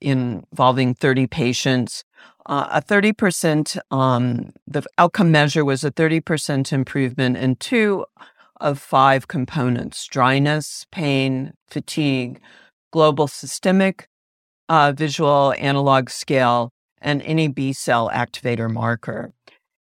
[0.00, 2.04] involving 30 patients
[2.48, 8.04] a 30% um, the outcome measure was a 30% improvement in two
[8.60, 12.40] of five components dryness, pain, fatigue,
[12.92, 14.08] global systemic
[14.68, 19.32] uh, visual analog scale, and any B cell activator marker.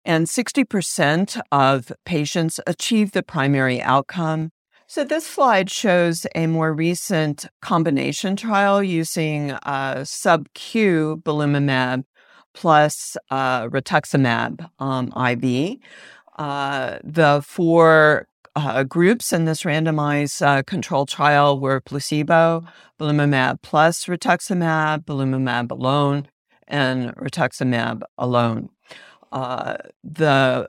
[0.04, 4.50] And 60% of patients achieve the primary outcome.
[4.86, 12.04] So, this slide shows a more recent combination trial using uh, sub Q belimumab
[12.54, 15.76] plus uh, rituximab um, IV.
[16.38, 18.26] Uh, the four
[18.58, 22.64] uh, groups in this randomized uh, control trial were placebo,
[22.98, 26.28] belimumab plus rituximab, belimumab alone,
[26.66, 28.68] and rituximab alone.
[29.32, 30.68] Uh, the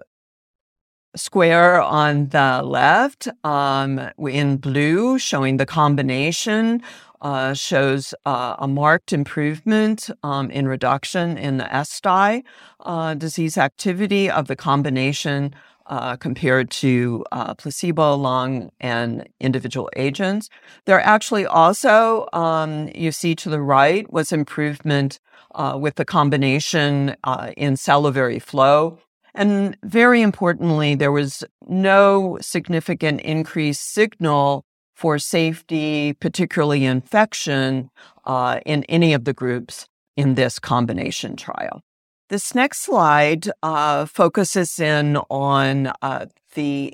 [1.16, 6.82] square on the left um, in blue showing the combination
[7.22, 12.44] uh, shows uh, a marked improvement um, in reduction in the ESSDAI
[12.82, 15.54] uh, disease activity of the combination
[15.90, 20.50] uh, compared to uh, placebo along and individual agents.
[20.86, 25.20] There actually also, um, you see to the right, was improvement
[25.56, 29.00] uh, with the combination uh, in salivary flow.
[29.36, 34.66] And very importantly, there was no significant increased signal
[34.96, 37.90] for safety, particularly infection,
[38.26, 39.88] uh, in any of the groups
[40.18, 41.82] in this combination trial.
[42.30, 46.94] This next slide uh, focuses in on uh, the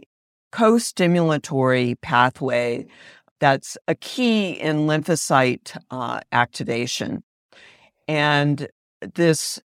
[0.51, 2.87] co stimulatory pathway
[3.39, 7.23] that's a key in lymphocyte uh, activation.
[8.07, 8.67] And
[9.13, 9.59] this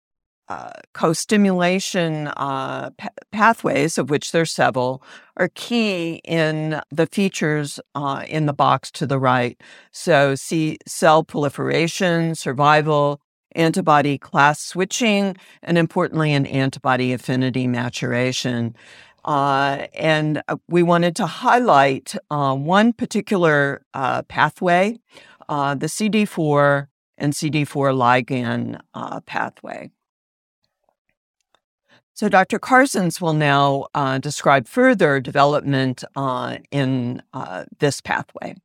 [0.50, 5.04] uh, co-stimulation uh, p- pathways, of which there are several,
[5.36, 9.60] are key in the features uh, in the box to the right.
[9.92, 13.20] So, see cell proliferation, survival,
[13.58, 18.76] antibody class switching, and importantly, an antibody affinity maturation.
[19.26, 24.98] Uh, and uh, we wanted to highlight uh, one particular uh, pathway,
[25.50, 26.88] uh, the CD40
[27.18, 29.92] and CD40 ligand uh, pathway.
[32.14, 32.58] So, Dr.
[32.58, 33.86] Carsons will now
[34.22, 36.04] describe further development
[36.72, 37.22] in
[37.78, 38.56] this pathway.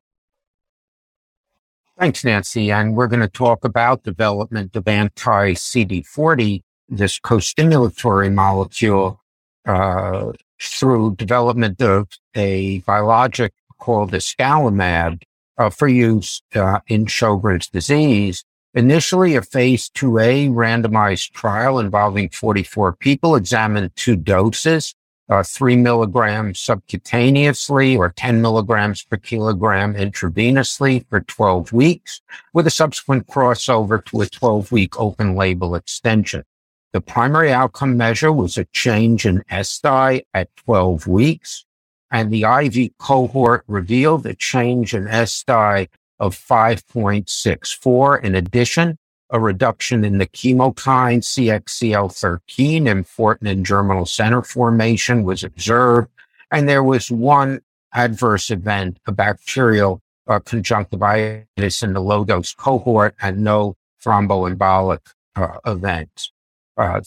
[1.98, 2.72] Thanks, Nancy.
[2.72, 9.20] And we're going to talk about development of anti-CD40, this co-stimulatory molecule,
[9.66, 15.22] uh, through development of a biologic called iscalimab
[15.58, 18.44] uh, for use uh, in Sjogren's disease.
[18.74, 24.94] Initially, a phase 2A randomized trial involving 44 people examined two doses
[25.32, 32.20] uh, three milligrams subcutaneously or 10 milligrams per kilogram intravenously for 12 weeks
[32.52, 36.44] with a subsequent crossover to a 12 week open label extension.
[36.92, 41.64] The primary outcome measure was a change in ESSDAI at 12 weeks
[42.10, 45.88] and the IV cohort revealed a change in ESSDAI
[46.20, 48.22] of 5.64.
[48.22, 48.98] In addition,
[49.32, 56.08] a reduction in the chemokine CXCL13 important in germinal center formation was observed.
[56.50, 57.62] And there was one
[57.94, 63.74] adverse event, a bacterial uh, conjunctivitis in the low dose cohort and no
[64.04, 65.00] thromboembolic
[65.34, 66.30] uh, events.
[66.76, 67.00] Uh,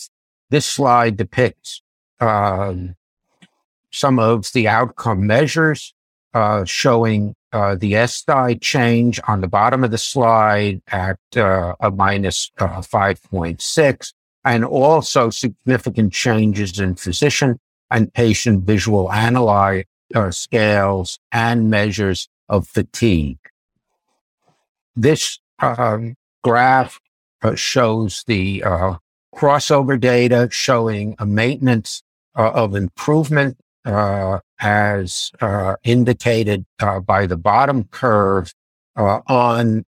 [0.49, 1.81] this slide depicts
[2.19, 2.95] um,
[3.91, 5.93] some of the outcome measures
[6.35, 11.89] uh, showing uh, the ESSDAI change on the bottom of the slide at uh, a
[11.89, 14.13] minus, uh, 5.6,
[14.43, 17.57] and also significant changes in physician
[17.89, 19.83] and patient visual analog
[20.13, 23.39] uh, scales and measures of fatigue.
[24.93, 26.99] This um, graph
[27.41, 28.61] uh, shows the
[29.33, 32.03] crossover data showing a maintenance
[32.35, 36.65] of improvement uh, as uh, indicated
[37.05, 38.53] by the bottom curve
[38.95, 39.85] on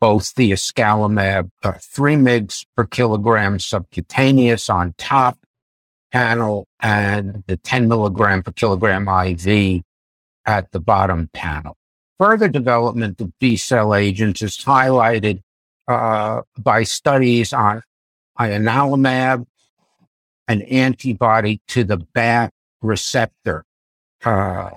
[0.00, 5.38] both the iscalimab 3 mg per kilogram subcutaneous on top
[6.12, 9.82] panel and the 10 milligram per kilogram IV
[10.46, 11.76] at the bottom panel.
[12.18, 15.42] Further development of B cell agents is highlighted
[15.86, 17.82] uh, by studies on
[18.38, 19.46] ianalumab,
[20.48, 22.50] an antibody to the BAFF
[22.86, 23.64] receptor
[24.24, 24.70] uh,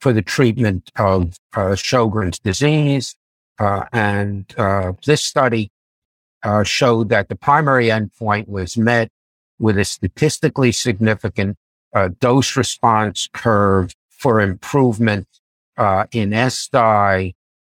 [0.00, 3.16] for the treatment of uh, Sjogren's disease.
[3.58, 5.70] Uh, and uh, this study
[6.42, 9.08] uh, showed that the primary endpoint was met
[9.58, 11.56] with a statistically significant
[12.18, 15.28] dose response curve for improvement
[16.10, 17.34] in ESSDAI,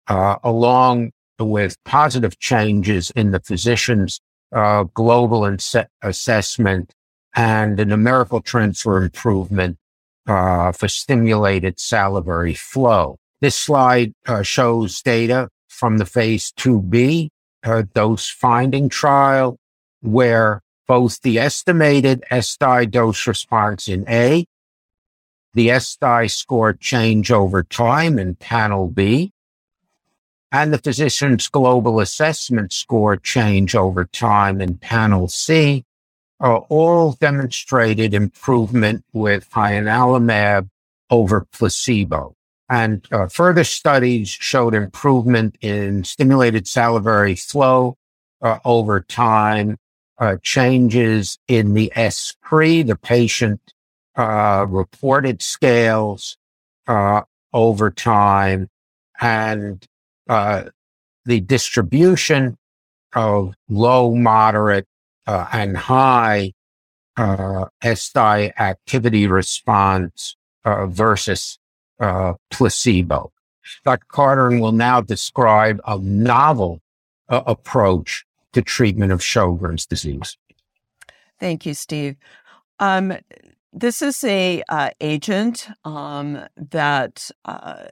[0.08, 4.20] along with positive changes in the physician's
[4.54, 6.94] uh, global ins- assessment
[7.34, 9.76] and the numerical trend for improvement
[10.26, 13.18] uh, for stimulated salivary flow.
[13.40, 17.28] This slide uh, shows data from the phase 2B
[17.64, 19.58] uh, dose finding trial,
[20.00, 24.46] where both the estimated ESSDAI dose response in A,
[25.54, 29.32] the ESSDAI score change over time in panel B,
[30.52, 35.84] and the physician's global assessment score change over time in panel C
[36.40, 40.68] all demonstrated improvement with ianalumab
[41.10, 42.34] over placebo.
[42.68, 47.96] And uh, further studies showed improvement in stimulated salivary flow
[48.42, 49.76] uh, over time,
[50.18, 53.60] uh, changes in the ESSPRI, the patient
[54.16, 56.36] uh, reported scales
[56.86, 57.22] uh,
[57.52, 58.68] over time,
[59.20, 59.86] and
[60.26, 62.56] the distribution
[63.14, 64.86] of low, moderate,
[65.26, 66.52] uh, and high
[67.16, 71.58] uh, ESSDAI activity response uh, versus
[72.00, 73.32] uh, placebo.
[73.84, 74.06] Dr.
[74.10, 76.80] Carteron will now describe a novel
[77.28, 80.36] uh, approach to treatment of Sjogren's disease.
[81.40, 82.16] Thank you, Steve.
[82.78, 83.16] Um,
[83.72, 87.86] this is a uh, agent um, that uh,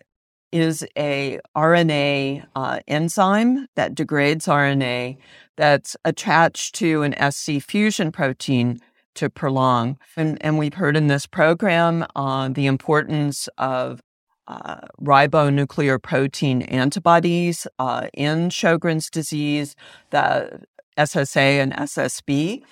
[0.53, 5.17] is a RNA uh, enzyme that degrades RNA
[5.57, 8.81] that's attached to an Fc fusion protein
[9.15, 9.99] to prolong.
[10.17, 14.01] And, and we've heard in this program uh, the importance of
[14.49, 19.77] uh, ribonuclear protein antibodies uh, in Sjogren's disease,
[20.11, 20.63] the
[20.99, 22.63] SSA and SSB.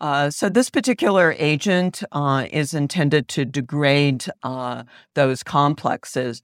[0.00, 4.82] Uh, so this particular agent uh, is intended to degrade uh,
[5.14, 6.40] those complexes.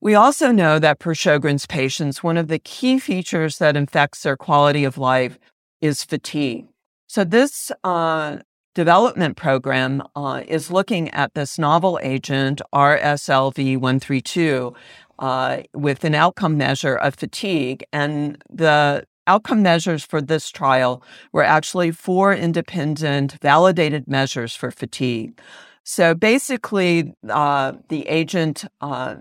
[0.00, 4.36] We also know that for Sjogren's patients, one of the key features that affects their
[4.36, 5.40] quality of life
[5.80, 6.68] is fatigue.
[7.08, 8.36] So this uh,
[8.74, 14.76] development program uh, is looking at this novel agent, RSLV132,
[15.18, 17.84] uh, with an outcome measure of fatigue.
[17.92, 25.40] And the outcome measures for this trial were actually four independent validated measures for fatigue.
[25.82, 29.16] So basically, uh, the agent uh,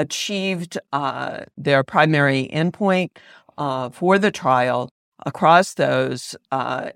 [0.00, 3.10] achieved uh, their primary endpoint
[3.58, 4.90] uh, for the trial
[5.26, 6.90] across those uh,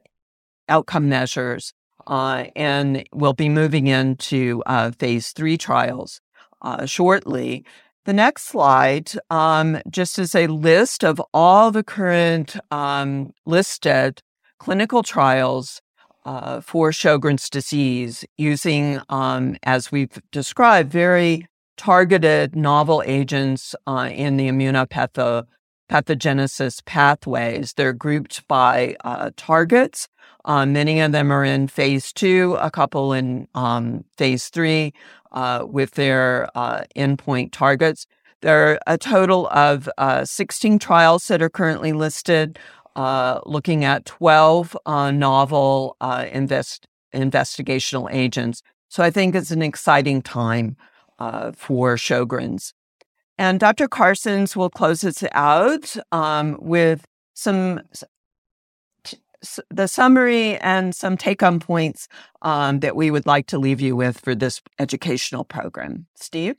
[0.68, 1.74] outcome measures
[2.06, 6.20] uh, and will be moving into uh, phase three trials
[6.62, 7.64] uh, shortly.
[8.06, 14.22] The next slide um, just is a list of all the current um, listed
[14.58, 15.82] clinical trials
[16.24, 21.46] uh, for Sjogren's disease using, um, as we've described, very
[21.76, 27.74] targeted novel agents uh, in the immunopathogenesis pathways.
[27.74, 30.08] They're grouped by uh, targets.
[30.44, 34.92] Uh, many of them are in phase two, a couple in um, phase three
[35.32, 38.06] uh, with their uh, endpoint targets.
[38.42, 42.58] There are a total of uh, 16 trials that are currently listed,
[42.94, 45.96] looking at 12 novel
[46.30, 48.62] invest- investigational agents.
[48.88, 50.76] So I think it's an exciting time
[51.18, 52.72] uh, for Sjogren's.
[53.36, 53.88] And Dr.
[53.88, 57.04] Carsons will close us out um, with
[57.34, 57.80] some
[59.70, 62.08] the summary and some take home points
[62.40, 66.06] um, that we would like to leave you with for this educational program.
[66.14, 66.56] Steve?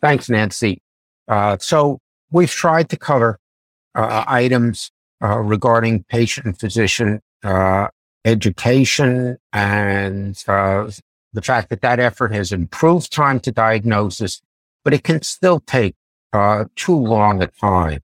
[0.00, 0.82] Thanks, Nancy.
[1.26, 1.98] Uh, so
[2.30, 3.38] we've tried to cover
[3.94, 4.92] uh, items
[5.22, 7.88] uh, regarding patient and physician uh,
[8.24, 10.90] education and uh,
[11.32, 14.42] the fact that that effort has improved time to diagnosis,
[14.84, 15.94] but it can still take
[16.32, 18.00] uh, too long a time.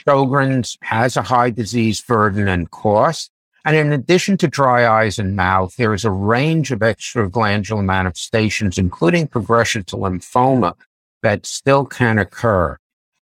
[0.00, 3.30] Sjogren's has a high disease burden and cost.
[3.64, 8.78] And in addition to dry eyes and mouth, there is a range of extraglandular manifestations,
[8.78, 10.74] including progression to lymphoma
[11.22, 12.78] that still can occur.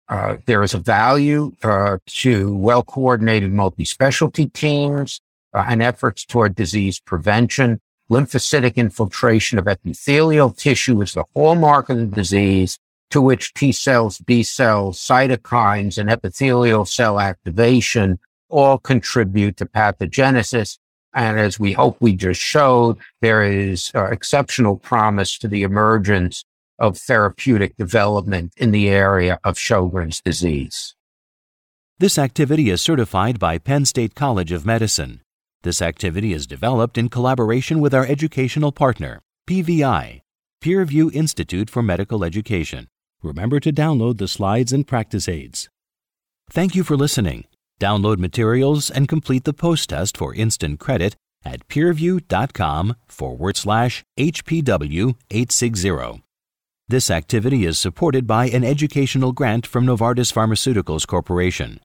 [0.08, 5.20] Uh, there is a value uh, to well-coordinated multi-specialty teams
[5.54, 7.80] uh, and efforts toward disease prevention.
[8.10, 12.78] Lymphocytic infiltration of epithelial tissue is the hallmark of the disease,
[13.10, 18.18] to which T cells, B cells, cytokines, and epithelial cell activation
[18.50, 20.78] all contribute to pathogenesis.
[21.14, 26.44] And as we hope we just showed, there is uh, exceptional promise to the emergence
[26.78, 30.94] of therapeutic development in the area of Sjogren's disease.
[31.98, 35.23] This activity is certified by Penn State College of Medicine.
[35.64, 40.20] This activity is developed in collaboration with our educational partner, PVI,
[40.62, 42.88] Peerview Institute for Medical Education.
[43.22, 45.70] Remember to download the slides and practice aids.
[46.50, 47.46] Thank you for listening.
[47.80, 55.14] Download materials and complete the post test for instant credit at peerview.com forward slash HPW
[55.30, 56.22] 860.
[56.88, 61.80] This activity is supported by an educational grant from Novartis Pharmaceuticals Corporation.